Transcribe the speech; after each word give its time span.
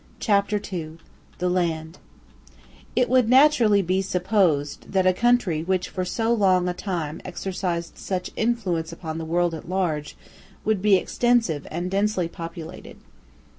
CHAPTER 0.19 0.59
II 0.73 0.97
THE 1.37 1.47
LAND 1.47 1.99
It 2.95 3.07
would 3.07 3.29
naturally 3.29 3.83
be 3.83 4.01
supposed 4.01 4.91
that 4.93 5.05
a 5.05 5.13
country 5.13 5.61
which 5.61 5.89
for 5.89 6.03
so 6.05 6.33
long 6.33 6.67
a 6.67 6.73
time 6.73 7.21
exercised 7.23 7.99
such 7.99 8.31
influence 8.35 8.91
upon 8.91 9.19
the 9.19 9.25
world 9.25 9.53
at 9.53 9.69
large 9.69 10.17
would 10.65 10.81
be 10.81 10.95
extensive 10.95 11.67
and 11.69 11.91
densely 11.91 12.27
populated. 12.27 12.97